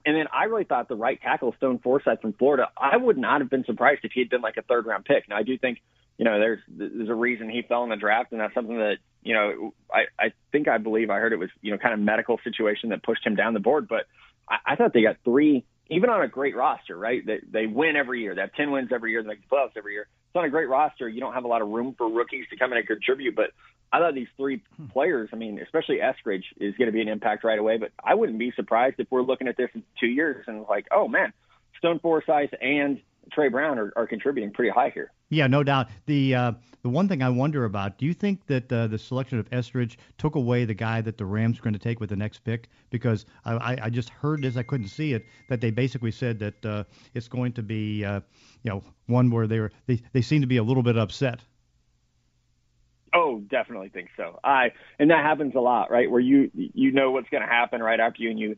And 0.07 0.17
then 0.17 0.27
I 0.33 0.45
really 0.45 0.65
thought 0.65 0.89
the 0.89 0.97
right 0.97 1.21
tackle, 1.21 1.53
Stone 1.57 1.81
Forsythe 1.81 2.21
from 2.21 2.33
Florida, 2.35 2.69
I 2.77 2.97
would 2.97 3.19
not 3.19 3.41
have 3.41 3.51
been 3.51 3.65
surprised 3.65 4.01
if 4.05 4.13
he 4.13 4.21
had 4.21 4.31
been 4.31 4.41
like 4.41 4.57
a 4.57 4.63
third 4.63 4.87
round 4.87 5.05
pick. 5.05 5.29
Now 5.29 5.37
I 5.37 5.43
do 5.43 5.59
think, 5.59 5.83
you 6.19 6.25
know, 6.25 6.39
there's 6.39 6.61
there's 6.69 7.09
a 7.09 7.15
reason 7.15 7.49
he 7.49 7.63
fell 7.63 7.85
in 7.85 7.91
the 7.91 7.97
draft, 7.97 8.33
and 8.33 8.41
that's 8.41 8.55
something 8.55 8.79
that 8.79 8.99
you 9.23 9.35
know, 9.35 9.75
I, 9.93 10.05
I 10.19 10.33
think 10.53 10.69
I 10.69 10.79
believe 10.79 11.11
I 11.11 11.19
heard 11.19 11.33
it 11.33 11.39
was, 11.39 11.51
you 11.61 11.71
know, 11.71 11.79
kind 11.79 11.95
of 11.95 12.01
medical 12.01 12.39
situation 12.45 12.91
that 12.91 13.03
pushed 13.03 13.27
him 13.27 13.35
down 13.35 13.55
the 13.55 13.61
board. 13.61 13.89
But 13.89 14.07
I, 14.49 14.73
I 14.73 14.77
thought 14.77 14.93
they 14.93 15.03
got 15.03 15.17
three, 15.25 15.65
even 15.89 16.11
on 16.11 16.23
a 16.23 16.29
great 16.29 16.57
roster, 16.57 16.97
right? 16.97 17.25
They, 17.25 17.41
they 17.51 17.67
win 17.67 17.97
every 17.97 18.23
year. 18.23 18.35
They 18.35 18.43
have 18.43 18.53
10 18.55 18.71
wins 18.71 18.91
every 18.93 19.11
year. 19.11 19.23
They 19.23 19.29
make 19.29 19.43
the 19.43 19.55
playoffs 19.55 19.77
every 19.77 19.95
year. 19.95 20.07
So 20.33 20.41
on 20.41 20.45
a 20.45 20.51
great 20.51 20.69
roster, 20.69 21.09
you 21.09 21.21
don't 21.21 21.35
have 21.35 21.45
a 21.45 21.49
lot 21.49 21.63
of 21.63 21.69
room 21.69 21.95
for 21.97 22.09
rookies 22.09 22.47
to 22.51 22.57
come 22.57 22.73
in 22.73 22.79
and 22.79 22.87
contribute. 22.87 23.35
But 23.35 23.51
I 23.93 23.99
thought 23.99 24.15
these 24.15 24.29
three 24.37 24.63
hmm. 24.77 24.87
players, 24.87 25.31
I 25.33 25.37
mean, 25.37 25.59
especially 25.61 25.99
Eskridge, 25.99 26.45
is 26.59 26.75
going 26.77 26.87
to 26.87 26.93
be 26.93 27.01
an 27.01 27.09
impact 27.09 27.45
right 27.45 27.59
away. 27.59 27.79
But 27.79 27.91
I 28.03 28.15
wouldn't 28.15 28.39
be 28.39 28.53
surprised 28.53 28.97
if 28.99 29.09
we're 29.11 29.23
looking 29.23 29.49
at 29.49 29.57
this 29.57 29.71
in 29.75 29.83
two 29.99 30.07
years 30.07 30.45
and 30.47 30.65
like, 30.69 30.87
oh 30.91 31.09
man, 31.09 31.33
Stone 31.79 32.01
Forsythe 32.01 32.51
and 32.61 33.01
Tre 33.33 33.49
Brown 33.49 33.79
are, 33.79 33.93
are 33.97 34.07
contributing 34.07 34.53
pretty 34.53 34.71
high 34.71 34.91
here. 34.91 35.11
Yeah, 35.31 35.47
no 35.47 35.63
doubt. 35.63 35.89
The 36.07 36.35
uh, 36.35 36.53
the 36.83 36.89
one 36.89 37.09
thing 37.09 37.23
I 37.23 37.29
wonder 37.29 37.65
about, 37.65 37.99
do 37.99 38.07
you 38.07 38.15
think 38.15 38.47
that 38.47 38.73
uh, 38.73 38.87
the 38.87 38.99
selection 38.99 39.39
of 39.39 39.51
Eskridge 39.51 39.97
took 40.17 40.37
away 40.37 40.65
the 40.65 40.75
guy 40.75 41.01
that 41.03 41.19
the 41.19 41.27
Rams 41.27 41.59
are 41.59 41.63
going 41.63 41.75
to 41.75 41.79
take 41.79 42.01
with 42.01 42.09
the 42.09 42.17
next 42.17 42.39
pick? 42.45 42.69
Because 42.91 43.27
I, 43.45 43.79
I 43.83 43.91
just 43.91 44.09
heard 44.09 44.43
this, 44.43 44.57
I 44.57 44.63
couldn't 44.63 44.89
see 44.89 45.13
it, 45.13 45.27
that 45.49 45.61
they 45.61 45.71
basically 45.71 46.13
said 46.13 46.39
that 46.39 46.65
uh, 46.65 46.85
it's 47.15 47.29
going 47.29 47.53
to 47.55 47.63
be, 47.63 48.05
uh, 48.05 48.21
you 48.63 48.71
know, 48.71 48.83
one 49.07 49.31
where 49.31 49.47
they 49.47 49.61
were 49.61 49.73
they, 49.87 50.01
they 50.13 50.23
seem 50.23 50.41
to 50.41 50.47
be 50.47 50.57
a 50.57 50.63
little 50.63 50.83
bit 50.83 50.97
upset. 50.97 51.41
Oh, 53.13 53.41
definitely 53.41 53.89
think 53.89 54.11
so. 54.17 54.39
I 54.45 54.73
and 54.99 55.11
that 55.11 55.25
happens 55.25 55.55
a 55.55 55.61
lot, 55.61 55.91
right? 55.91 56.11
Where 56.11 56.21
you 56.21 56.51
you 56.55 56.93
know 56.93 57.11
what's 57.11 57.29
going 57.29 57.43
to 57.43 57.49
happen 57.49 57.83
right 57.83 58.01
after 58.01 58.23
you 58.23 58.31
and 58.31 58.39
you 58.39 58.57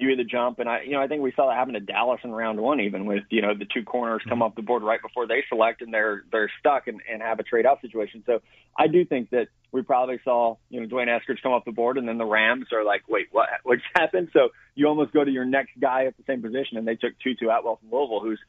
you 0.00 0.10
either 0.10 0.24
jump 0.24 0.58
and 0.58 0.68
I 0.68 0.82
you 0.82 0.92
know 0.92 1.00
I 1.00 1.06
think 1.06 1.22
we 1.22 1.32
saw 1.32 1.48
that 1.48 1.56
happen 1.56 1.74
to 1.74 1.80
Dallas 1.80 2.20
in 2.24 2.30
round 2.30 2.60
one 2.60 2.80
even 2.80 3.06
with 3.06 3.24
you 3.30 3.42
know 3.42 3.54
the 3.54 3.64
two 3.64 3.82
corners 3.82 4.22
come 4.24 4.34
mm-hmm. 4.34 4.42
off 4.42 4.54
the 4.54 4.62
board 4.62 4.82
right 4.82 5.00
before 5.00 5.26
they 5.26 5.44
select 5.48 5.82
and 5.82 5.92
they're 5.92 6.24
they're 6.30 6.50
stuck 6.60 6.88
and, 6.88 7.00
and 7.10 7.22
have 7.22 7.38
a 7.38 7.42
trade 7.42 7.66
out 7.66 7.80
situation. 7.80 8.22
So 8.26 8.40
I 8.76 8.86
do 8.86 9.04
think 9.04 9.30
that 9.30 9.48
we 9.72 9.82
probably 9.82 10.20
saw 10.24 10.56
you 10.68 10.80
know 10.80 10.86
D'Wayne 10.86 11.08
Eskridge 11.08 11.42
come 11.42 11.52
off 11.52 11.64
the 11.64 11.72
board 11.72 11.98
and 11.98 12.08
then 12.08 12.18
the 12.18 12.26
Rams 12.26 12.66
are 12.72 12.84
like 12.84 13.08
wait 13.08 13.28
what 13.30 13.48
what's 13.62 13.82
happened? 13.94 14.28
So 14.32 14.50
you 14.74 14.86
almost 14.86 15.12
go 15.12 15.24
to 15.24 15.30
your 15.30 15.44
next 15.44 15.72
guy 15.80 16.06
at 16.06 16.16
the 16.16 16.24
same 16.26 16.42
position 16.42 16.76
and 16.76 16.86
they 16.86 16.96
took 16.96 17.18
Tutu 17.22 17.48
Atwell 17.48 17.76
from 17.76 17.90
Louisville 17.90 18.20
who's 18.20 18.40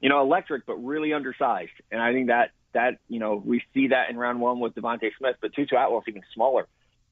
you 0.00 0.08
know 0.08 0.20
electric 0.20 0.66
but 0.66 0.76
really 0.76 1.12
undersized 1.12 1.72
and 1.90 2.00
I 2.00 2.12
think 2.12 2.28
that 2.28 2.50
that 2.72 2.98
you 3.08 3.20
know 3.20 3.40
we 3.44 3.62
see 3.72 3.88
that 3.88 4.10
in 4.10 4.16
round 4.16 4.40
one 4.40 4.60
with 4.60 4.74
DeVonta 4.74 5.10
Smith 5.18 5.36
but 5.40 5.54
Tutu 5.54 5.76
Atwell's 5.76 6.04
even 6.08 6.22
smaller 6.34 6.66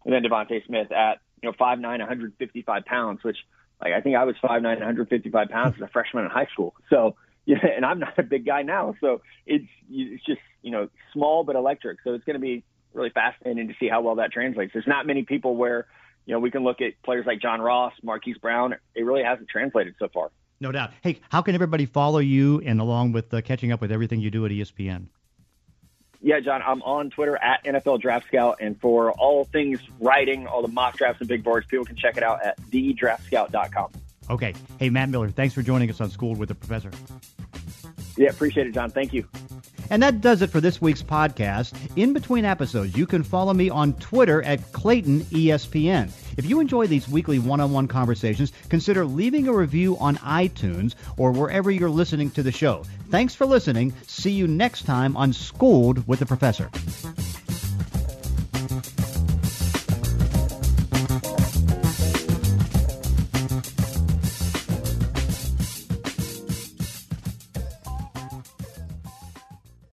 than 0.04 0.22
DeVonta 0.22 0.64
Smith 0.66 0.92
at 0.92 1.18
you 1.42 1.49
know 1.49 1.54
five 1.58 1.78
nine 1.78 2.00
155 2.00 2.84
pounds 2.84 3.22
which 3.22 3.38
like 3.83 3.93
I 3.93 4.01
think 4.01 4.17
I 4.17 4.25
was 4.25 4.37
five 4.41 4.62
nine, 4.62 4.77
155 4.77 5.49
pounds 5.49 5.75
as 5.77 5.83
a 5.83 5.89
freshman 5.89 6.25
in 6.25 6.31
high 6.31 6.47
school. 6.53 6.75
So 6.89 7.17
yeah, 7.45 7.59
and 7.77 7.85
I'm 7.85 7.99
not 7.99 8.19
a 8.19 8.23
big 8.23 8.47
guy 8.47 8.62
now. 8.62 8.95
So 9.01 9.23
it's 9.47 9.67
it's 9.91 10.25
just 10.25 10.41
you 10.62 10.71
know 10.71 10.89
small 11.12 11.45
but 11.45 11.57
electric. 11.57 11.99
So 12.05 12.15
it's 12.15 12.25
going 12.25 12.35
to 12.35 12.41
be 12.41 12.65
really 12.95 13.11
fascinating 13.11 13.69
to 13.69 13.75
see 13.81 13.89
how 13.89 14.03
well 14.03 14.17
that 14.17 14.33
translates. 14.33 14.73
There's 14.73 14.87
not 14.87 15.07
many 15.07 15.25
people 15.25 15.57
where 15.57 15.87
you 16.27 16.35
know 16.35 16.41
we 16.41 16.51
can 16.51 16.62
look 16.65 16.81
at 16.81 17.01
players 17.05 17.27
like 17.27 17.41
John 17.41 17.61
Ross, 17.61 17.93
Marquise 18.03 18.39
Brown. 18.39 18.75
It 18.95 19.03
really 19.03 19.25
hasn't 19.25 19.49
translated 19.49 19.95
so 19.99 20.09
far. 20.12 20.31
No 20.61 20.71
doubt. 20.71 20.93
Hey, 21.03 21.21
how 21.29 21.43
can 21.43 21.57
everybody 21.57 21.87
follow 21.87 22.21
you 22.21 22.61
and 22.65 22.81
along 22.81 23.12
with 23.12 23.35
uh, 23.35 23.41
catching 23.41 23.73
up 23.73 23.81
with 23.81 23.91
everything 23.91 24.21
you 24.21 24.31
do 24.31 24.47
at 24.47 24.53
ESPN? 24.53 25.07
Yeah, 26.23 26.41
John, 26.41 26.62
I'm 26.64 26.83
on 26.83 27.11
Twitter 27.11 27.37
at 27.37 27.64
NFL 27.64 28.00
Draft 28.00 28.29
Scout, 28.29 28.59
and 28.61 28.81
for 28.81 29.11
all 29.12 29.45
things 29.45 29.81
writing, 30.00 30.47
all 30.47 30.62
the 30.62 30.69
mock 30.69 30.97
drafts 30.97 31.21
and 31.21 31.29
big 31.29 31.43
boards, 31.43 31.67
people 31.67 31.85
can 31.85 31.97
check 31.97 32.17
it 32.17 32.23
out 32.23 32.45
at 32.45 32.57
thedraftscout.com. 32.71 33.91
Okay. 34.31 34.55
Hey, 34.79 34.88
Matt 34.88 35.09
Miller, 35.09 35.31
thanks 35.31 35.55
for 35.55 35.62
joining 35.62 35.91
us 35.91 36.00
on 36.00 36.11
School 36.11 36.35
with 36.35 36.49
the 36.49 36.55
Professor. 36.55 36.91
Yeah, 38.17 38.31
appreciate 38.31 38.67
it, 38.67 38.75
John. 38.75 38.91
Thank 38.91 39.12
you. 39.12 39.26
And 39.91 40.02
that 40.02 40.21
does 40.21 40.43
it 40.43 40.50
for 40.50 40.61
this 40.61 40.81
week's 40.81 41.02
podcast. 41.02 41.75
In 41.97 42.12
between 42.12 42.45
episodes, 42.45 42.97
you 42.97 43.07
can 43.07 43.23
follow 43.23 43.52
me 43.52 43.69
on 43.69 43.95
Twitter 43.95 44.43
at 44.43 44.73
Clayton 44.73 45.23
ESPN. 45.23 46.11
If 46.37 46.47
you 46.47 46.61
enjoy 46.61 46.87
these 46.87 47.09
weekly 47.09 47.39
one 47.39 47.61
on 47.61 47.73
one 47.73 47.89
conversations, 47.89 48.53
consider 48.69 49.05
leaving 49.05 49.49
a 49.49 49.53
review 49.53 49.97
on 49.99 50.17
iTunes 50.17 50.95
or 51.17 51.33
wherever 51.33 51.71
you're 51.71 51.91
listening 51.91 52.31
to 52.33 52.43
the 52.43 52.53
show. 52.53 52.85
Thanks 53.11 53.35
for 53.35 53.47
listening. 53.47 53.93
See 54.07 54.33
you 54.33 54.47
next 54.47 54.85
time 54.85 55.17
on 55.17 55.33
Schooled 55.33 56.07
with 56.07 56.19
the 56.19 56.27
Professor. 56.27 56.71